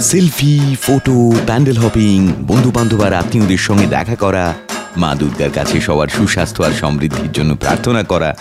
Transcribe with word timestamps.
Selfie, 0.00 0.76
photo, 0.82 1.32
pandal 1.46 1.78
hopping 1.78 2.32
বন্ধু 2.40 2.70
বান্ধব 2.70 3.02
আর 3.04 3.12
আত্মীয়দের 3.12 3.58
সঙ্গে 3.58 3.86
দেখা 3.86 4.14
করা, 4.14 4.54
মা 4.96 5.14
দুর্গার 5.14 5.50
কাছে 5.50 5.80
সবার 5.80 6.08
সুস্বাস্থ্য 6.08 6.62
আর 6.62 6.70
সমৃদ্ধির 6.70 7.32
জন্য 7.32 7.56
প্রার্থনা 7.56 8.02
করা 8.02 8.36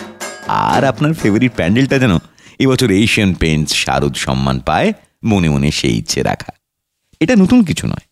আর 0.48 0.84
আপনার 0.86 1.14
ফেভারিট 1.14 1.52
প্যান্ডেলটা 1.56 2.00
যেন 2.00 2.18
এবছর 2.60 2.92
এশিয়ান 2.92 3.34
পেন্টস 3.34 3.74
শারদ 3.74 4.16
সম্মান 4.16 4.60
পায়, 4.60 4.94
মনে 5.24 5.50
মনে 5.50 5.72
সেই 5.72 5.98
ইচ্ছে 5.98 6.24
রাখা। 6.24 6.52
এটা 7.20 7.36
নতুন 7.36 7.64
কিছু 7.64 7.88
নয়। 7.88 8.06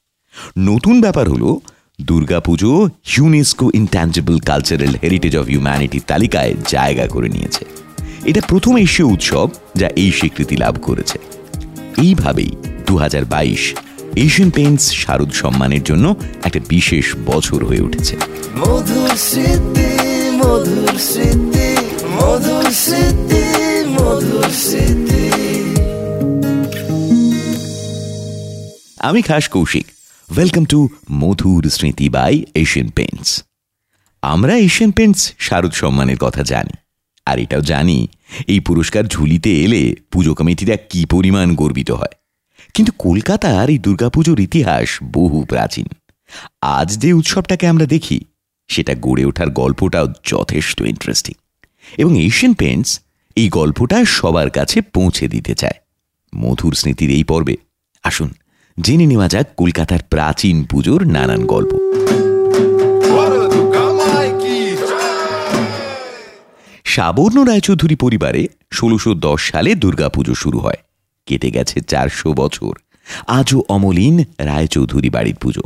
নতুন 0.58 1.02
ব্যাপার 1.02 1.30
হলো, 1.30 1.60
Durga Puja 2.02 2.90
UNESCO 3.18 3.72
intangible 3.74 4.40
cultural 4.40 4.96
heritage 5.04 5.38
of 5.38 5.46
হিউম্যানিটির 5.46 6.02
তালিকায় 6.08 6.56
জায়গা 6.68 7.08
করে 7.08 7.30
নিয়েছে। 7.30 7.66
এটা 8.26 8.42
প্রথম 8.48 8.78
এশীয় 8.78 9.08
উৎসব 9.08 9.50
যা 9.76 9.88
এই 9.88 10.12
স্বীকৃতি 10.12 10.58
লাভ 10.58 10.76
করেছে। 10.82 11.20
এইভাবেই 12.02 12.52
দু 12.86 12.98
হাজার 12.98 13.26
বাইশ। 13.26 13.74
এশিয়ান 14.16 14.50
পেন্টস 14.52 14.86
শারদ 14.92 15.32
সম্মানের 15.32 15.84
জন্য 15.84 16.16
একটা 16.44 16.60
বিশেষ 16.70 17.06
বছর 17.26 17.66
হয়ে 17.66 17.82
উঠেছে। 17.82 18.16
মধুর 18.58 19.10
স্মৃতি 19.18 19.90
মধুর 20.32 21.00
স্মৃতি 21.00 21.68
মধুর 22.12 22.72
স্মৃতি 22.72 23.44
মধুর 23.90 24.50
স্মৃতি। 24.64 25.22
আমি 29.00 29.22
খাস 29.22 29.48
কৌশিক। 29.48 29.88
ওয়েলকাম 30.30 30.66
টু 30.66 30.90
মধুর 31.12 31.64
স্মৃতি 31.70 32.10
বাই 32.10 32.44
এশিয়ান 32.56 32.90
পেন্টস 32.90 33.44
আমরা 34.22 34.54
এশিয়ান 34.58 34.92
পেন্টস 34.92 35.34
শারদ 35.40 35.72
সম্মানের 35.72 36.18
কথা 36.18 36.44
জানি। 36.44 36.76
আর 37.26 37.40
এটাও 37.40 37.62
জানি 37.62 38.08
এই 38.48 38.60
পুরস্কার 38.60 39.04
ঝুলিতে 39.04 39.52
এলে 39.64 39.96
পুজো 40.12 40.34
কমিটিরা 40.34 40.76
কি 40.76 41.06
পরিমাণ 41.06 41.56
গর্বিত 41.56 41.92
হয়। 41.92 42.16
কিন্তু 42.76 42.92
কলকাতার 43.00 43.70
এই 43.70 43.78
দুর্গাপুজোর 43.78 44.40
ইতিহাস 44.40 44.90
বহু 45.14 45.38
প্রাচীন। 45.44 45.88
আজ 46.62 46.90
যে 46.98 47.14
উৎসবটাকে 47.14 47.68
আমরা 47.68 47.86
দেখি, 47.86 48.18
সেটা 48.70 48.94
গড়ে 49.02 49.26
ওঠার 49.26 49.50
গল্পটাও 49.50 50.08
যথেষ্ট 50.24 50.82
ইন্টারেস্টিং 50.82 51.36
এবং 51.98 52.12
এশিয়ান 52.20 52.54
পেন্টস 52.54 52.92
এই 53.36 53.50
গল্পটা 53.50 53.98
সবার 54.06 54.50
কাছে 54.50 54.78
পৌঁছে 54.82 55.26
দিতে 55.28 55.54
চায়। 55.56 55.78
মধুর 56.34 56.74
স্মৃতির 56.74 57.12
এই 57.12 57.24
পর্বে 57.24 57.56
আসুন, 58.04 58.30
জেনে 58.78 59.06
নেওয়া 59.06 59.28
যাক 59.28 59.48
কলকাতার 59.58 60.02
প্রাচীন 60.10 60.58
পুজোর 60.64 61.02
নানান 61.06 61.42
গল্প। 61.46 61.72
সাবর্ণ 66.86 67.38
রায়চৌধুরী 67.44 67.96
পরিবারে 67.96 68.42
ষোলোশো 68.74 69.38
সালে 69.38 69.72
দুর্গাপুজো 69.76 70.36
শুরু 70.36 70.60
হয়। 70.60 70.80
কেটে 71.26 71.52
গেছে 71.52 71.82
চারশো 71.82 72.34
বছর। 72.34 72.74
আজও 73.28 73.64
অমলিন 73.70 74.24
রায়চৌধুরী 74.40 75.10
বাড়ির 75.10 75.36
পুজো। 75.36 75.62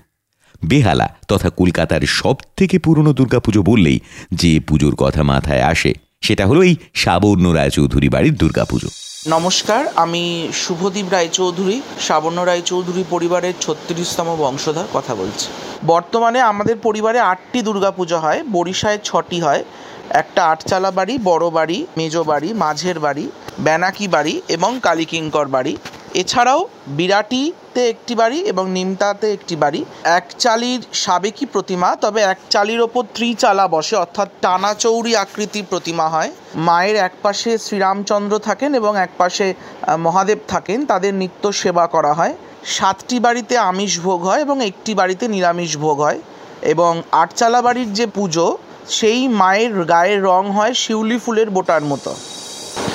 বেহালা 0.65 1.07
তথা 1.27 1.49
কলকাতার 1.49 2.01
সব 2.01 2.35
থেকে 2.57 2.79
পুরনো 2.79 3.13
দুর্গাপুজো 3.13 3.61
বললেই 3.61 3.99
যে 4.31 4.59
পুজোর 4.59 4.95
কথা 4.95 5.23
মাথায় 5.23 5.61
আসে, 5.61 5.93
সেটা 6.21 6.47
হলো 6.47 6.63
এই 6.63 6.75
সাবর্ণ 6.93 7.45
রায়চৌধুরী 7.51 8.09
বাড়ির 8.09 8.35
দুর্গাপুজো। 8.35 8.89
নমস্কার, 9.27 9.87
আমি 9.95 10.49
শুভদীপ 10.53 11.05
রায়চৌধুরী, 11.11 11.81
সাবর্ণ 11.99 12.43
রায়চৌধুরী 12.43 13.03
পরিবারের 13.09 13.53
ছত্রিশতম 13.61 14.35
বংশধর 14.35 14.87
কথা 14.93 15.15
বলছি। 15.15 15.47
বর্তমানে 15.85 16.39
আমাদের 16.41 16.75
পরিবারে 16.77 17.19
আটটি 17.19 17.61
দুর্গাপুজো 17.61 18.17
হয়, 18.19 18.43
বরিশায় 18.51 18.99
ছটি 19.03 19.41
হয়। 19.41 19.63
একটা 20.09 20.41
আটচালা 20.45 20.91
বাড়ি, 20.91 21.17
বড় 21.23 21.49
বাড়ি, 21.49 21.87
মেজ 21.97 22.17
বাড়ি, 22.17 22.53
মাঝের 22.53 22.99
বাড়ি। 22.99 23.31
ব্যানাকি 23.59 24.07
বাড়ি 24.07 24.41
এবং 24.47 24.79
কালীকিঙ্কর 24.83 25.47
বাড়ি। 25.47 25.77
এছাড়াও 26.13 26.67
বিরাটিতে 26.87 27.89
একটি 27.89 28.15
বাড়ি 28.15 28.39
এবং 28.39 28.71
নিমতাতে 28.71 29.33
একটি 29.33 29.55
বাড়ি। 29.55 29.85
এক 30.03 30.25
চালির 30.39 30.81
সাবেকি 30.93 31.45
প্রতিমা, 31.45 31.95
তবে 31.95 32.21
এক 32.21 32.37
চালির 32.49 32.81
ওপর 32.81 33.03
ত্রিচালা 33.13 33.67
বসে, 33.67 33.95
অর্থাৎ 33.95 34.29
টানা 34.41 34.73
চৌড়ি 34.73 35.15
আকৃতির 35.15 35.65
প্রতিমা 35.69 36.09
হয়। 36.09 36.31
মায়ের 36.55 36.95
এক 36.95 37.11
পাশে 37.21 37.57
শ্রীরামচন্দ্র 37.57 38.39
থাকেন 38.39 38.75
এবং 38.75 38.97
এক 38.99 39.09
পাশে 39.17 39.53
মহাদেব 39.99 40.39
থাকেন। 40.47 40.85
তাদের 40.85 41.13
নিত্য 41.13 41.53
সেবা 41.53 41.87
করা 41.87 42.13
হয়। 42.13 42.33
সাতটি 42.65 43.19
বাড়িতে 43.19 43.57
আমিষ 43.57 43.99
ভোগ 43.99 44.23
হয় 44.23 44.41
এবং 44.41 44.65
একটি 44.65 44.93
বাড়িতে 44.93 45.27
নিরামিষ 45.27 45.77
ভোগ 45.77 46.01
হয়। 46.01 46.19
এবং 46.61 47.01
আটচালা 47.11 47.61
বাড়ির 47.61 47.93
যে 47.93 48.05
পুজো, 48.07 48.57
সেই 48.87 49.27
মায়ের 49.27 49.83
গায়ের 49.83 50.23
রং 50.23 50.49
হয় 50.49 50.73
শিউলি 50.73 51.17
ফুলের 51.19 51.49
বোটার 51.49 51.81
মতো। 51.81 52.15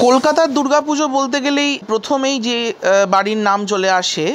কলকাতার 0.02 0.50
দুর্গাপুজো 0.54 1.06
বলতে 1.08 1.38
গেলেই 1.40 1.72
প্রথমেই 1.90 2.36
যে 2.46 2.56
বাড়ির 3.14 3.40
নাম 3.48 3.60
চলে 3.72 3.88
আসে, 4.00 4.26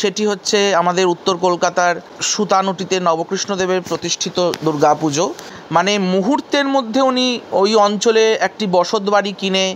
সেটি 0.00 0.22
হচ্ছে 0.26 0.58
আমাদের 0.74 1.06
উত্তর 1.14 1.34
কলকাতার 1.46 1.94
সুতানুটিতে 2.30 2.96
নবকৃষ্ণদেবের 3.08 3.80
প্রতিষ্ঠিত 3.88 4.38
দুর্গাপুজো। 4.64 5.26
মানে 5.70 5.92
মুহূর্তের 6.14 6.66
মধ্যে 6.74 7.00
উনি 7.10 7.26
ওই 7.60 7.70
অঞ্চলে 7.86 8.24
একটি 8.48 8.64
বসত 8.76 9.04
বাড়ি 9.14 9.32
কিনে, 9.40 9.66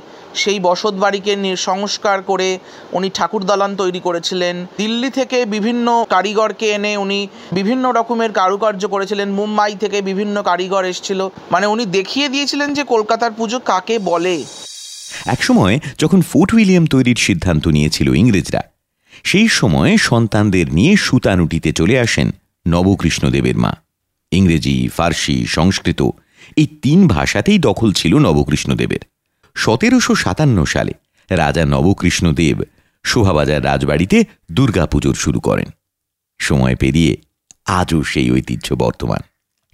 সেই 0.43 0.59
বসত 0.69 0.95
বাড়িকে 1.05 1.33
সংস্কার 1.69 2.19
করে 2.23 2.49
উনি 2.93 3.09
ঠাকুর 3.15 3.43
দালান 3.49 3.73
তৈরি 3.77 4.01
করেছিলেন। 4.07 4.55
দিল্লি 4.81 5.11
থেকে 5.11 5.39
বিভিন্ন 5.57 5.87
কারিগরকে 6.15 6.67
এনে 6.77 6.93
উনি 7.05 7.21
বিভিন্ন 7.59 7.85
রকমের 7.99 8.33
কারুকার্য 8.41 8.83
করেছিলেন। 8.95 9.29
মুম্বাই 9.41 9.75
থেকে 9.83 9.99
বিভিন্ন 10.11 10.37
কারিগর 10.51 10.85
এসেছিল। 10.93 11.21
মানে 11.53 11.67
উনি 11.67 11.85
দেখিয়ে 11.97 12.29
দিয়েছিলেন 12.29 12.69
যে 12.79 12.83
কলকাতার 12.85 13.33
পুজো 13.39 13.59
কাকে 13.71 13.97
বলে। 14.11 14.37
একসময় 15.25 15.77
যখন 15.99 16.21
ফোর্ট 16.21 16.51
উইলিয়াম 16.55 16.87
তৈরির 16.87 17.17
সিদ্ধান্ত 17.17 17.69
নিয়েছিল 17.69 18.09
ইংরেজরা, 18.15 18.63
সেই 19.25 19.49
সময় 19.49 19.93
সন্তানদের 19.99 20.67
নিয়ে 20.75 20.97
সুতানুটিতে 20.97 21.73
চলে 21.73 21.97
আসেন 22.01 22.29
নবকৃষ্ণদেবের 22.67 23.57
মা। 23.57 23.73
ইংরেজি, 24.33 24.89
ফার্সি, 24.89 25.47
সংস্কৃত 25.47 26.01
এই 26.57 26.69
তিন 26.83 27.07
ভাষাতেই 27.07 27.59
দখল 27.59 27.93
ছিল 27.93 28.13
নবকৃষ্ণদেবের। 28.19 29.03
সতেরোশো 29.57 30.15
সাতান্ন 30.15 30.65
সালে 30.65 30.93
রাজা 31.31 31.65
নবকৃষ্ণদেব 31.65 32.59
শোভাবাজার 33.05 33.65
রাজবাড়িতে 33.65 34.25
দুর্গাপুজোর 34.53 35.15
শুরু 35.15 35.41
করেন। 35.41 35.69
সময় 36.41 36.77
পেরিয়ে 36.77 37.13
আজও 37.67 38.03
সেই 38.03 38.29
ঐতিহ্য 38.31 38.75
বর্তমান। 38.75 39.21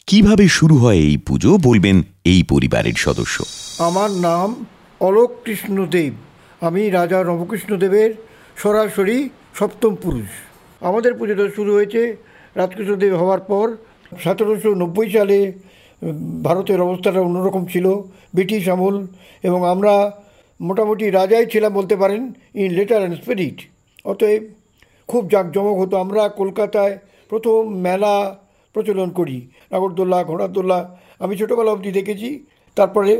কীভাবে 0.06 0.44
শুরু 0.48 0.76
হয় 0.78 0.98
এই 0.98 1.16
পুজো 1.16 1.58
বলবেন 1.58 1.96
এই 2.24 2.42
পরিবারের 2.42 2.96
সদস্য। 2.98 3.36
আমার 3.78 4.10
নাম 4.10 4.48
অলোক 5.06 5.30
কৃষ্ণদেব। 5.44 6.12
আমি 6.66 6.82
রাজা 6.98 7.18
নবকৃষ্ণদেবের 7.28 8.10
সরাসরি 8.62 9.16
সপ্তম 9.58 9.92
পুরুষ। 10.02 10.30
আমাদের 10.88 11.12
পুজোটা 11.18 11.44
শুরু 11.56 11.70
হয়েছে 11.76 12.00
রাজকৃষ্ণদেব 12.60 13.12
হওয়ার 13.20 13.42
পর। 13.50 13.66
সতেরোশো 14.24 14.70
নব্বই 14.82 15.08
সালে 15.16 15.38
ভারতের 16.46 16.80
অবস্থাটা 16.86 17.20
অন্যরকম 17.26 17.62
ছিল, 17.72 17.86
ব্রিটিশ 18.34 18.62
আমল, 18.74 18.96
এবং 19.48 19.60
আমরা 19.72 19.92
মোটামুটি 20.60 21.04
রাজাই 21.18 21.46
ছিলাম 21.52 21.72
বলতে 21.78 21.94
পারেন 22.02 22.22
ইন 22.60 22.70
লেটার 22.78 23.00
অ্যান্ড 23.02 23.16
স্পিরিট 23.20 23.56
অতএব 24.10 24.42
খুব 25.08 25.22
জাঁকজমক 25.34 25.76
হতো। 25.82 25.94
আমরা 26.04 26.22
কলকাতায় 26.40 26.94
প্রথম 27.30 27.58
মেলা 27.86 28.14
প্রচলন 28.74 29.08
করি 29.18 29.36
নাগরদোল্লা 29.70 30.18
ঘোড়াদোল্লা 30.30 30.78
আমি 31.22 31.34
ছোটোবেলা 31.40 31.70
অবধি 31.74 31.90
দেখেছি। 31.98 32.28
তারপরে 32.76 33.12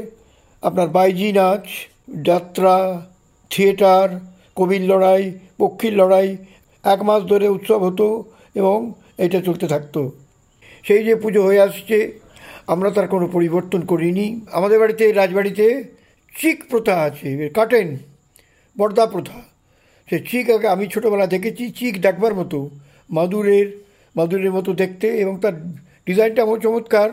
আপনার 0.62 0.88
বাইজি 0.88 1.32
নাচ, 1.32 1.66
যাত্রা, 2.22 2.76
থিয়েটার, 3.50 4.09
কবির 4.56 4.82
লড়াই, 4.82 5.38
পক্ষীর 5.59 5.93
লড়াই, 5.93 6.37
এক 6.84 7.03
মাস 7.03 7.22
ধরে 7.22 7.48
উৎসব 7.48 7.81
হতো 7.82 8.06
এবং 8.54 8.93
এটা 9.19 9.41
চলতে 9.41 9.66
থাকতো। 9.69 10.00
সেই 10.84 11.04
যে 11.04 11.15
পুজো 11.15 11.43
হয়ে 11.43 11.60
আসছে, 11.60 12.19
আমরা 12.66 12.91
তার 12.91 13.09
কোনো 13.09 13.26
পরিবর্তন 13.26 13.81
করিনি। 13.81 14.26
আমাদের 14.53 14.78
বাড়িতে, 14.78 15.12
রাজবাড়িতে 15.12 15.84
চিক 16.34 16.59
প্রথা 16.70 16.94
আছে 17.00 17.49
কাটেন 17.49 17.99
পর্দা 18.78 19.06
প্রথা। 19.06 19.38
সে 20.09 20.16
চিক 20.31 20.50
আগে, 20.50 20.69
আমি 20.69 20.85
ছোটোবেলা 20.87 21.26
দেখেছি, 21.26 21.64
চিক 21.70 22.00
ডাকবার 22.00 22.35
মতো, 22.35 22.58
মাদুরের 23.11 23.67
মাদুরের 24.17 24.52
মতো 24.52 24.73
দেখতে 24.73 25.06
এবং 25.06 25.40
তার 25.40 25.52
ডিজাইনটা 26.06 26.43
আমার 26.43 26.58
চমৎকার। 26.61 27.11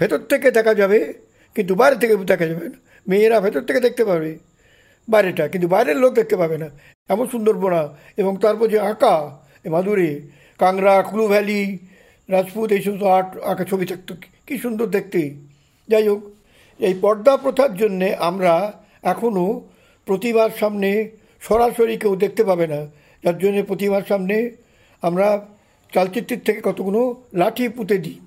ভেতর 0.00 0.18
থেকে 0.18 0.50
দেখা 0.50 0.74
যাবে 0.74 1.23
কিন্তু 1.56 1.72
বাইরে 1.80 1.96
থেকে 2.02 2.14
দেখা 2.32 2.46
যাবে 2.50 2.66
না। 2.72 2.78
মেয়েরা 3.06 3.36
ভেতর 3.44 3.62
থেকে 3.68 3.80
দেখতে 3.86 4.04
পাবে 4.10 4.30
বাইরেটা, 5.08 5.44
কিন্তু 5.52 5.66
বাইরের 5.74 5.98
লোক 6.02 6.12
দেখতে 6.20 6.36
পাবে 6.42 6.56
না। 6.62 6.68
এমন 7.12 7.24
সুন্দর 7.32 7.54
বোনা 7.62 7.82
এবং 8.20 8.32
তারপর 8.44 8.66
যে 8.74 8.78
আঁকা, 8.90 9.14
এ 9.66 9.68
মাদুরে 9.74 10.10
কাংড়া 10.60 10.94
কুলু 11.08 11.24
ভ্যালি, 11.32 11.62
রাজপুত, 12.28 12.68
এই 12.76 12.82
সমস্ত 12.84 13.04
আর্ট 13.16 13.30
আঁকা 13.50 13.64
ছবি 13.70 13.84
থাকতো। 13.90 14.12
কী 14.46 14.54
সুন্দর 14.64 14.86
দেখতে। 14.96 15.20
যাই 15.88 16.04
হোক, 16.08 16.20
এই 16.80 16.94
পর্দা 17.02 17.32
প্রথার 17.36 17.72
জন্যে 17.80 18.08
আমরা 18.28 18.52
এখনও 19.12 19.46
প্রতিভার 20.06 20.50
সামনে 20.60 20.90
সরাসরি 21.46 21.94
কেউ 22.02 22.12
দেখতে 22.24 22.42
পাবে 22.48 22.66
না। 22.72 22.80
যার 23.24 23.36
জন্যে 23.42 23.62
প্রতিভার 23.70 24.04
সামনে 24.10 24.36
আমরা 25.02 25.28
চালচিত্রের 25.92 26.40
থেকে 26.46 26.60
কতগুলো 26.68 27.00
লাঠি 27.40 27.64
পুঁতে 27.76 27.96
দিই। 28.04 28.18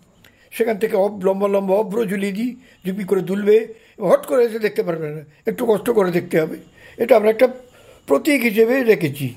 সেখান 0.52 0.78
থেকে 0.78 0.96
অব, 0.96 1.26
লম্বা 1.26 1.48
লম্বা 1.48 1.76
অভ্র 1.76 2.06
ঝুলিয়ে 2.06 2.32
দিই, 2.32 2.56
ঝুপি 2.88 3.04
করে 3.04 3.22
দুলবে 3.22 3.74
হট 4.02 4.26
করে 4.26 4.46
এসে 4.46 4.60
দেখতে 4.60 4.84
পারবে 4.84 5.10
না। 5.10 5.22
একটু 5.48 5.66
কষ্ট 5.66 5.90
করে 5.90 6.12
দেখতে 6.12 6.42
হবে। 6.42 6.58
এটা 6.98 7.18
আমরা 7.18 7.30
একটা 7.30 7.48
প্রতীক 8.08 8.42
হিসেবে 8.42 8.84
রেখেছি। 8.84 9.36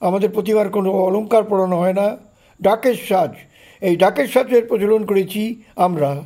আমাদের 0.00 0.30
প্রতিমার 0.30 0.68
কোনো 0.68 0.92
অলংকার 0.92 1.44
পড়ানো 1.44 1.78
হয় 1.78 1.92
না। 1.92 2.16
ডাকের 2.62 2.94
সাজ। 3.08 3.30
এই 3.80 3.96
ডাকের 3.96 4.26
সাজের 4.26 4.66
প্রচলন 4.66 5.04
করেছি 5.04 5.62
আমরা। 5.76 6.22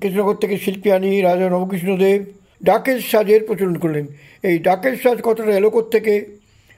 কৃষ্ণনগর 0.00 0.34
থেকে 0.34 0.58
শিল্পী 0.58 0.90
আনি 0.90 1.20
রাজা 1.20 1.50
নবকৃষ্ণদেব 1.50 2.24
ডাকের 2.64 3.00
সাজের 3.00 3.44
প্রচলন 3.44 3.74
করলেন। 3.74 4.06
এই 4.42 4.58
ডাকের 4.58 4.96
সাজ 4.96 5.22
কতটা 5.22 5.52
এলো 5.52 5.82
থেকে 5.90 6.36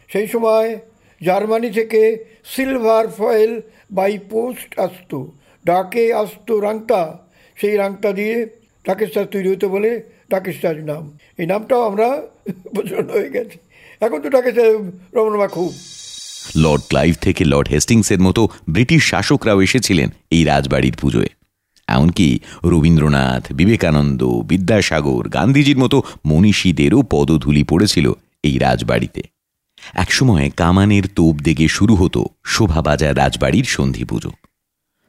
সেই 0.08 0.26
সময় 0.26 0.78
জার্মানি 1.22 1.70
থেকে 1.70 2.25
সিলভার 2.44 3.08
ফয়েল 3.08 3.60
বাই 3.93 4.19
পোস্ট 4.19 4.78
আসতো। 4.78 5.32
ডাকে 5.64 6.05
আসতো 6.23 6.55
রাংটা, 6.61 7.00
সেই 7.59 7.75
রাংটা 7.76 8.11
দিয়ে 8.12 8.35
ডাকের 8.85 9.11
সাজ 9.14 9.26
তৈরি 9.35 9.49
হতে 9.53 9.67
বলে, 9.69 9.91
ডাকের 10.31 10.56
সাজ 10.62 10.76
নাম। 10.91 11.03
এই 11.38 11.47
নামটাও 11.47 11.82
আমরা 11.91 12.06
প্রচলন 12.75 13.09
হয়ে 13.17 13.31
গেছে। 13.31 13.56
এখন 14.00 14.19
তো 14.25 14.29
ডাকের 14.31 14.55
সাজ 14.59 14.73
রমরমা 15.17 15.49
খুব 15.49 15.70
লর্ড 16.56 16.82
ক্লাইভ 16.88 17.14
থেকে 17.20 17.43
লর্ড 17.44 17.69
হেস্টিংসের 17.69 18.20
মতো 18.20 18.43
ব্রিটিশ 18.69 19.03
শাসকরাও 19.11 19.59
এসেছিলেন 19.61 20.09
এই 20.31 20.43
রাজবাড়ির 20.44 20.97
পুজোয়। 21.00 21.31
এমনকি 21.88 22.29
রবীন্দ্রনাথ, 22.64 23.44
বিবেকানন্দ, 23.53 24.23
বিদ্যাসাগর, 24.50 25.23
গান্ধীজির 25.29 25.79
মতো 25.79 25.97
মনীষীদেরও 26.26 27.00
পদধূলি 27.11 27.64
পড়েছিল 27.64 28.06
এই 28.43 28.56
রাজবাড়িতে। 28.59 29.23
একসময় 29.94 30.47
কামানের 30.61 31.05
তোপ 31.17 31.35
দেগে 31.38 31.67
শুরু 31.69 31.94
হতো 31.94 32.20
শোভাবাজার 32.44 33.14
রাজবাড়ির 33.17 33.64
সন্ধি 33.64 34.05
পুজো 34.05 34.31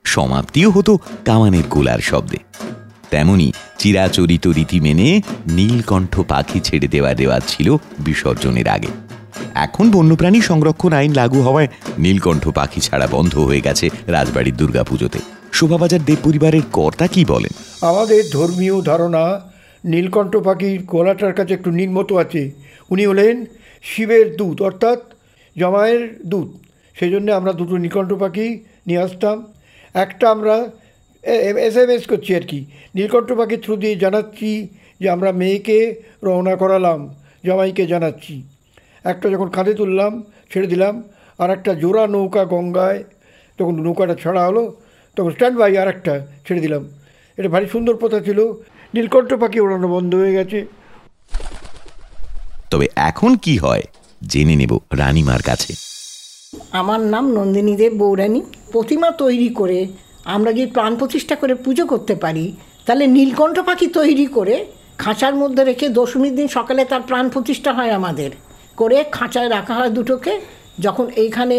সমাপ্তিও 0.04 0.70
হতো 0.70 1.00
কামানের 1.26 1.64
গোলার 1.70 2.00
শব্দে। 2.00 2.38
তেমনি 3.10 3.52
চিরাচরিত 3.78 4.48
রীতি 4.48 4.80
মেনে 4.80 5.22
নীলকণ্ঠ 5.52 6.20
পাখি 6.20 6.60
ছেড়ে 6.60 6.88
দেওয়া 6.88 7.14
দেওয়া 7.14 7.40
ছিল 7.48 7.78
বিসর্জনের 8.00 8.68
আগে। 8.68 8.88
এখন 9.54 9.92
বন্যপ্রাণী 9.92 10.42
সংরক্ষণ 10.42 10.94
আইন 10.94 11.14
লাগু 11.14 11.42
হওয়ায় 11.42 11.68
নীলকণ্ঠ 12.00 12.48
পাখি 12.48 12.80
ছাড়া 12.80 13.08
বন্ধ 13.08 13.38
হয়ে 13.40 13.62
গেছে 13.62 13.90
রাজবাড়ির 14.08 14.58
দুর্গাপুজোতে। 14.58 15.20
শোভাবাজার 15.52 16.06
দেব 16.06 16.16
পরিবারের 16.24 16.62
কর্তা 16.74 17.08
কি 17.08 17.26
বলেন? 17.26 17.86
আমাদের 17.88 18.24
ধর্মীয় 18.32 18.82
ধারণা, 18.82 19.42
নীলকণ্ঠ 19.86 20.36
পাখির 20.36 20.84
গলাটার 20.88 21.34
কাছে 21.34 21.54
একটু 21.54 21.72
নির্মত 21.72 22.14
আছে। 22.14 22.52
উনি 22.90 23.06
হলেন 23.06 23.46
শিবের 23.84 24.36
দূত, 24.36 24.62
অর্থাৎ 24.62 25.00
জমায়ের 25.58 26.20
দূত। 26.26 26.48
সেই 27.00 27.12
জন্য 27.12 27.32
আমরা 27.32 27.54
দুটো 27.54 27.78
নীলকণ্ঠ 27.78 28.14
পাখি 28.14 28.64
নিয়ে 28.88 29.00
আসতাম। 29.00 29.44
একটা 29.94 30.26
আমরা 30.32 30.56
এস 31.68 31.76
এম 31.84 31.90
এস 31.96 32.04
করছি 32.12 32.32
আর 32.36 32.42
কি। 32.42 32.60
নীলকণ্ঠ 32.96 33.30
পাখির 33.40 33.62
থ্রু 33.64 33.74
দিয়ে 33.76 33.96
জানাচ্ছি 33.96 34.68
যে 35.02 35.08
আমরা 35.10 35.32
মেয়েকে 35.32 35.78
রওনা 36.24 36.56
করালাম 36.56 37.00
জামাইকে 37.46 37.84
জানাচ্ছি। 37.94 38.36
একটা 39.12 39.28
যখন 39.30 39.48
কাঁধে 39.56 39.74
তুললাম 39.74 40.24
ছেড়ে 40.52 40.68
দিলাম 40.68 41.04
আর 41.40 41.50
একটা 41.50 41.72
জোড়া 41.74 42.04
নৌকা 42.08 42.44
গঙ্গায় 42.46 43.04
তখন 43.58 43.76
নৌকাটা 43.86 44.16
ছাড়া 44.16 44.42
হলো 44.48 44.64
তখন 45.18 45.32
স্ট্যান্ড 45.32 45.58
বাই 45.60 45.78
আর 45.78 45.88
একটা 45.88 46.14
ছেড়ে 46.46 46.62
দিলাম। 46.62 46.84
এটা 47.38 47.50
ভারী 47.50 47.68
সুন্দর 47.68 47.96
প্রথা 47.96 48.20
ছিল। 48.20 48.40
নীলকণ্ঠ 48.94 49.34
পাখি 49.34 49.60
ওড়ানো 49.60 49.88
বন্ধ 49.88 50.16
হয়ে 50.16 50.34
গেছে। 50.34 50.60
তবে 52.72 52.88
এখন 53.10 53.32
কি 53.36 53.58
হয় 53.58 53.84
জেনে 54.32 54.56
নেব 54.56 54.74
রানীমার 54.98 55.42
কাছে। 55.42 55.72
আমার 56.72 57.02
নাম 57.14 57.26
নন্দিনী 57.38 57.76
দেব 57.76 57.94
বৌরানী। 57.94 58.42
প্রতিমা 58.74 59.10
তৈরি 59.22 59.50
করে 59.60 59.80
আমরা 60.36 60.52
যদি 60.58 60.70
প্রাণ 60.76 60.92
প্রতিষ্ঠা 60.96 61.36
করে 61.36 61.54
পুজো 61.66 61.84
করতে 61.86 62.14
পারি 62.16 62.46
তাহলে 62.86 63.06
নীলকণ্ঠ 63.08 63.58
পাখি 63.70 63.88
তৈরি 63.98 64.28
করে 64.38 64.56
খাঁচার 65.04 65.34
মধ্যে 65.42 65.62
রেখে 65.64 65.88
দশমীর 65.90 66.34
দিন 66.36 66.48
সকালে 66.58 66.82
তার 66.92 67.04
প্রাণ 67.10 67.26
প্রতিষ্ঠা 67.30 67.72
হয় 67.74 67.92
আমাদের। 67.92 68.32
করে 68.78 68.98
খাঁচায় 69.12 69.50
রাখা 69.50 69.74
হয় 69.74 69.92
দুটোকে 69.98 70.34
যখন 70.80 71.06
এইখানে 71.24 71.58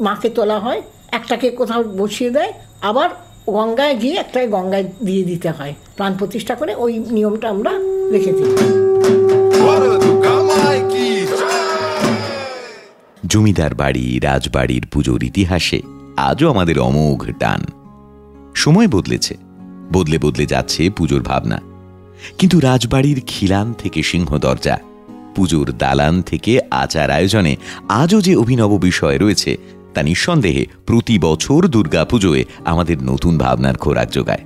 মাকে 0.00 0.28
তোলা 0.36 0.58
হয় 0.58 0.80
একটাকে 1.18 1.46
কোথাও 1.50 1.82
বসিয়ে 2.00 2.30
দেয় 2.30 2.52
আবার 2.80 3.08
গঙ্গায় 3.56 3.96
গিয়ে 4.02 4.16
একটাই 4.16 4.46
গঙ্গায় 4.48 4.86
দিয়ে 5.06 5.24
দিতে 5.24 5.50
হয়। 5.50 5.72
প্রাণ 5.96 6.12
প্রতিষ্ঠা 6.20 6.54
করে 6.60 6.72
ওই 6.84 6.92
নিয়মটা 7.16 7.46
আমরা 7.48 7.72
রেখে 8.12 8.32
দিই। 8.36 8.50
জমিদার 13.26 13.72
বাড়ি 13.74 14.06
রাজবাড়ির 14.22 14.84
পুজোর 14.92 15.20
ইতিহাসে 15.24 15.80
আজও 16.16 16.50
আমাদের 16.50 16.78
অমোঘ 16.78 17.30
টান। 17.38 17.64
সময় 18.54 18.88
বদলেছে। 18.88 19.36
বদলে 19.92 20.18
বদলে 20.18 20.46
যাচ্ছে 20.46 20.90
পুজোর 20.90 21.22
ভাবনা। 21.22 21.60
কিন্তু 22.38 22.60
রাজবাড়ির 22.60 23.22
খিলান 23.26 23.72
থেকে 23.72 24.02
সিংহ 24.02 24.38
দরজা, 24.38 24.78
পুজোর 25.34 25.72
দালান 25.78 26.22
থেকে 26.22 26.60
আচার 26.70 27.10
আয়োজনে 27.10 27.56
আজও 27.88 28.20
যে 28.20 28.36
অভিনব 28.36 28.76
বিষয় 28.76 29.18
রয়েছে, 29.18 29.56
তা 29.94 30.02
নিঃসন্দেহে 30.02 30.66
প্রতি 30.86 31.18
বছর 31.18 31.68
দুর্গা 31.68 32.04
পুজোয় 32.04 32.44
আমাদের 32.64 33.02
নতুন 33.02 33.38
ভাবনার 33.38 33.76
খোরাক 33.76 34.10
যোগায়। 34.10 34.40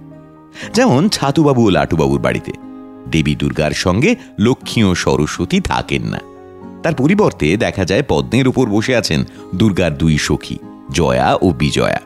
যেমন 0.74 1.08
ছাতুবাবু 1.08 1.66
ও 1.66 1.70
লাটুবাবুর 1.70 2.20
বাড়িতে। 2.20 2.52
দেবী 3.10 3.34
দুর্গার 3.34 3.70
সঙ্গে 3.70 4.16
লক্ষ্মী 4.38 4.82
ও 4.82 4.94
সরস্বতী 4.94 5.60
থাকেন 5.60 6.02
না। 6.02 6.20
তার 6.82 6.94
পরিবর্তে 6.94 7.56
দেখা 7.56 7.84
যায় 7.84 8.02
পদ্মের 8.08 8.48
উপর 8.48 8.66
বসে 8.66 8.96
আছেন 8.96 9.24
দুর্গার 9.54 9.98
দুই 9.98 10.18
সখী। 10.18 10.58
জয়া 10.92 11.38
ও 11.42 11.50
বিজয়া। 11.50 12.00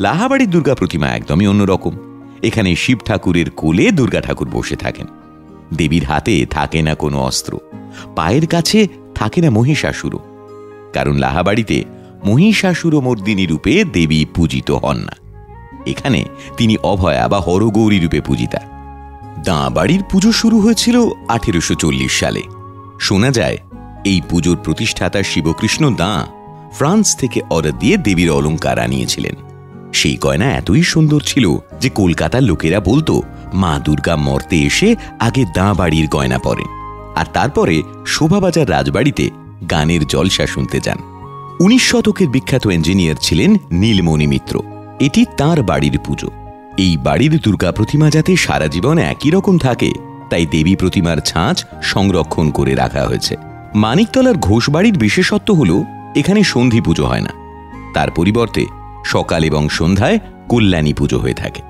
লাহাবাড়ির 0.00 0.50
দুর্গা 0.50 0.74
প্রতিমা 0.74 1.06
একদমই 1.06 1.46
অন্যরকম। 1.46 1.90
এখানে 2.42 2.76
শিব 2.76 2.98
ঠাকুরের 3.04 3.50
কোলে 3.50 3.90
দুর্গা 3.90 4.20
ঠাকুর 4.20 4.48
বসে 4.48 4.76
থাকেন। 4.76 5.06
দেবীর 5.76 6.04
হাতে 6.04 6.46
থাকে 6.46 6.82
না 6.82 6.94
কোনো 6.94 7.20
অস্ত্র। 7.20 7.58
পায়ের 8.16 8.46
কাছে 8.46 8.88
থাকে 9.14 9.40
না 9.40 9.50
মহিষাসুরও। 9.50 10.18
কারণ 10.92 11.16
লাহাবাড়িতে 11.16 11.84
মহিষাসুর 12.24 13.00
মর্দিনী 13.00 13.46
রূপে 13.46 13.84
দেবী 13.84 14.24
পূজিত 14.24 14.70
হন 14.70 14.96
না। 14.96 15.12
এখানে 15.86 16.24
তিনি 16.56 16.76
অভয়া 16.76 17.28
বা 17.28 17.40
হরগৌরী 17.40 18.00
রূপে 18.00 18.20
পূজিতা। 18.20 18.58
দাঁ 19.44 19.70
বাড়ির 19.70 20.02
পুজো 20.10 20.32
শুরু 20.32 20.60
হয়েছিল 20.60 21.08
আঠেরোশো 21.28 21.74
চল্লিশ 21.74 22.20
সালে। 22.20 22.42
শোনা 23.00 23.30
যায়, 23.30 23.58
এই 24.04 24.20
পুজোর 24.30 24.56
প্রতিষ্ঠাতা 24.64 25.22
শিবকৃষ্ণ 25.22 25.94
দাঁ 25.94 26.26
ফ্রান্স 26.72 27.16
থেকে 27.16 27.40
অর্ডার 27.50 27.78
দিয়ে 27.78 27.96
দেবীর 27.96 28.30
অলঙ্কার 28.30 28.78
আনিয়েছিলেন। 28.78 29.34
সেই 29.92 30.16
গয়না 30.16 30.44
এতই 30.44 30.82
সুন্দর 30.82 31.20
ছিল 31.20 31.56
যে 31.80 31.88
কলকাতার 31.88 32.42
লোকেরা 32.42 32.80
বলতো, 32.80 33.22
মা 33.54 33.80
দুর্গা 33.84 34.16
মর্তে 34.16 34.62
এসে 34.62 34.96
আগে 35.18 35.44
দাঁ 35.54 35.74
বাড়ির 35.74 36.06
গয়না 36.08 36.38
পরেন 36.38 36.68
আর 37.16 37.26
তারপরে 37.32 37.82
শোভাবাজার 38.06 38.70
রাজবাড়িতে 38.70 39.30
গানের 39.70 40.06
জলসা 40.06 40.46
শুনতে 40.46 40.80
যান। 40.80 40.98
উনিশ 41.60 41.82
শতকের 41.90 42.28
বিখ্যাত 42.28 42.66
ইঞ্জিনিয়ার 42.66 43.16
ছিলেন 43.20 43.56
নীলমণি 43.72 44.26
মিত্র। 44.26 44.62
এটি 45.00 45.24
তার 45.36 45.62
বাড়ির 45.62 45.98
পুজো। 46.04 46.30
এই 46.78 46.96
বাড়ির 46.96 47.38
দুর্গা 47.38 47.72
প্রতিমা 47.72 48.10
যাতে 48.10 48.36
সারা 48.36 48.66
জীবন 48.66 48.98
একই 48.98 49.30
রকম 49.30 49.58
থাকে, 49.58 49.90
তাই 50.30 50.46
দেবী 50.46 50.74
প্রতিমার 50.76 51.18
ছাঁচ 51.18 51.64
সংরক্ষণ 51.82 52.50
করে 52.50 52.74
রাখা 52.74 53.06
হয়েছে। 53.06 53.36
মানিকতলার 53.74 54.36
ঘোষবাড়ির 54.36 54.98
বিশেষত্ব 54.98 55.54
হল 55.54 55.82
এখানে 56.16 56.42
সন্ধি 56.42 56.80
পুজো 56.80 57.06
হয় 57.06 57.20
না। 57.20 57.30
তার 57.94 58.10
পরিবর্তে 58.10 58.66
সকাল 59.04 59.44
এবং 59.44 59.68
সন্ধ্যায় 59.68 60.18
কল্যাণী 60.48 60.92
পুজো 60.92 61.18
হয়ে 61.18 61.34
থাকে। 61.34 61.62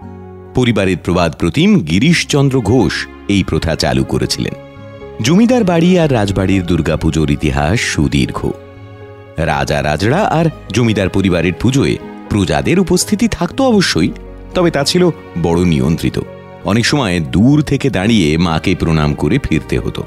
পরিবারের 0.55 0.97
প্রবাদ 1.05 1.35
প্রতিম 1.35 1.81
গিরিশচন্দ্র 1.81 2.61
ঘোষ 2.61 3.07
এই 3.29 3.45
প্রথা 3.45 3.77
চালু 3.77 4.05
করেছিলেন। 4.05 4.55
জমিদার 5.23 5.65
বাড়ি 5.65 5.99
আর 5.99 6.13
রাজবাড়ির 6.13 6.67
দুর্গাপুজোর 6.67 7.31
ইতিহাস 7.31 7.81
সুদীর্ঘ। 7.81 8.51
রাজা, 9.37 9.83
রাজড়া 9.83 10.23
আর 10.23 10.45
জমিদার 10.73 11.09
পরিবারের 11.09 11.53
পুজোয় 11.61 11.97
প্রজাদের 12.31 12.81
উপস্থিতি 12.81 13.29
থাকতো 13.29 13.65
অবশ্যই, 13.65 14.09
তবে 14.55 14.71
তা 14.71 14.85
ছিল 14.85 15.11
বড় 15.43 15.65
নিয়ন্ত্রিত। 15.65 16.21
অনেক 16.65 16.87
সময় 16.87 17.21
দূর 17.21 17.63
থেকে 17.63 17.91
দাঁড়িয়ে 17.91 18.39
মাকে 18.39 18.75
প্রণাম 18.75 19.15
করে 19.15 19.39
ফিরতে 19.39 19.79
হতো। 19.79 20.03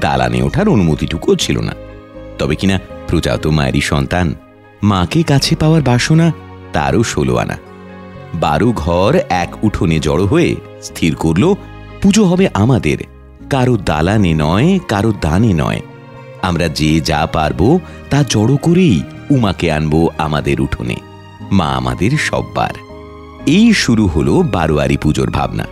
দালানে 0.00 0.42
ওঠার 0.42 0.68
অনুমতিটুকুও 0.68 1.36
ছিল 1.36 1.60
না। 1.60 1.72
তবে 2.38 2.56
কিনা 2.56 2.80
প্রজা 3.08 3.36
তো 3.36 3.50
মায়েরই 3.50 3.80
সন্তান। 3.80 4.34
মাকে 4.82 5.22
কাছে 5.22 5.56
পাওয়ার 5.56 5.82
বাসনা, 5.82 6.32
তারও 6.72 7.02
ষোলো 7.02 7.36
আনা। 7.36 7.56
বারো 8.34 8.72
ঘর 8.72 9.18
এক 9.28 9.54
উঠোনে 9.62 9.98
জড়ো 9.98 10.26
হয়ে 10.26 10.56
স্থির 10.82 11.14
করল, 11.14 11.54
পুজো 12.02 12.24
হবে 12.24 12.48
আমাদের। 12.54 12.98
কারও 13.50 13.76
দালানে 13.76 14.34
নয়, 14.34 14.78
কারও 14.88 15.12
দানে 15.20 15.52
নয়। 15.52 15.80
আমরা 16.42 16.68
যে 16.68 17.00
যা 17.00 17.28
পারব, 17.32 17.78
তা 18.10 18.22
জড়ো 18.22 18.56
করেই 18.56 19.02
উমাকে 19.30 19.72
আনব 19.72 20.08
আমাদের 20.18 20.60
উঠোনে। 20.60 20.96
মা 21.52 21.66
আমাদের 21.66 22.10
সব্বার। 22.10 22.70
এই 23.46 23.72
শুরু 23.72 24.06
হলো 24.06 24.32
বারোয়ারি 24.32 24.96
পুজোর 24.96 25.30
ভাবনা। 25.30 25.66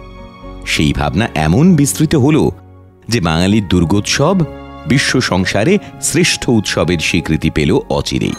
সেই 0.66 0.92
ভাবনা 0.92 1.28
এমন 1.34 1.74
বিস্তৃত 1.74 2.14
হলো 2.14 2.50
যে 3.08 3.20
বাঙালির 3.20 3.68
দুর্গোৎসব 3.68 4.36
বিশ্ব 4.88 5.20
সংসারে 5.20 5.78
শ্রেষ্ঠ 6.02 6.48
উৎসবের 6.48 6.98
স্বীকৃতি 6.98 7.50
পেল 7.50 7.78
অচিরেই। 7.88 8.32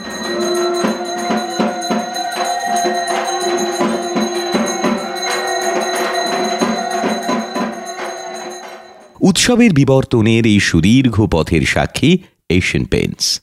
উৎসবের 9.21 9.73
বিবর্তনের 9.73 10.47
এই 10.47 10.59
সুদীর্ঘ 10.59 11.25
পথের 11.31 11.61
সাক্ষী 11.61 12.17
এশিয়ান 12.49 12.85
পেন্টস 12.85 13.41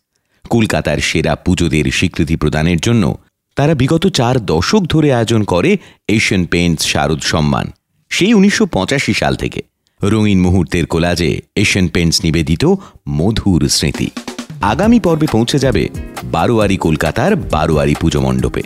কলকাতার 0.50 0.98
সেরা 0.98 1.34
পুজোদের 1.34 1.84
স্বীকৃতি 1.84 2.36
প্রদানের 2.36 2.80
জন্য 2.80 3.18
তারা 3.56 3.74
বিগত 3.74 4.06
চার 4.06 4.40
দশক 4.40 4.80
ধরে 4.80 5.14
আয়োজন 5.14 5.44
করে 5.44 5.76
এশিয়ান 6.08 6.46
পেইন্টস 6.46 6.86
শারদ 6.86 7.20
সম্মান। 7.20 7.72
সেই 8.10 8.34
উনিশশো 8.34 8.66
পঁচাশি 8.66 9.14
সাল 9.14 9.34
থেকে। 9.36 9.71
রঙিন 10.02 10.40
মুহূর্তের 10.40 10.86
কোলাজে 10.86 11.40
এশিয়ান 11.56 11.88
পেন্টস 11.88 12.24
নিবেদিত 12.24 12.64
মধুর 13.08 13.68
স্মৃতি। 13.68 14.10
আগামী 14.62 15.00
পর্বে 15.00 15.26
পৌঁছে 15.32 15.58
যাবে 15.58 15.88
বারোয়ারি 16.24 16.76
কলকাতার 16.76 17.36
বারোয়ারি 17.36 17.94
পুজো 18.00 18.20
মণ্ডপে। 18.20 18.62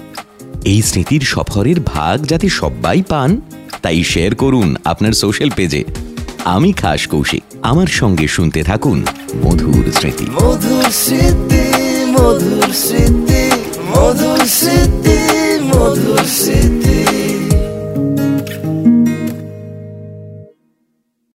এই 0.64 0.82
স্মৃতির 0.82 1.20
সফরের 1.20 1.80
ভাগ 1.80 2.24
যাতে 2.26 2.48
সবাই 2.48 3.02
পান, 3.02 3.40
তাই 3.82 4.04
শেয়ার 4.04 4.34
করুন 4.34 4.76
আপনার 4.84 5.12
সোশ্যাল 5.12 5.50
পেজে 5.56 5.84
আমি 6.44 6.72
খাস 6.72 7.06
কৌশিক, 7.06 7.42
আমার 7.62 7.86
সঙ্গে 7.86 8.28
শুনতে 8.28 8.62
থাকুন 8.62 9.04
মধুর 9.44 9.92
স্মৃতি। 9.92 10.26
মধুর 10.42 10.82
স্মৃতি 10.82 11.64
মধুর 12.06 12.72
স্মৃতি 12.72 13.42
মধুর 13.92 14.46
স্মৃতি 14.46 15.18
মধুর 15.66 16.24
স্মৃতি। 16.24 17.25